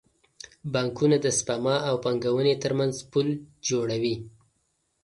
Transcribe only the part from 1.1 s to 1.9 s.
د سپما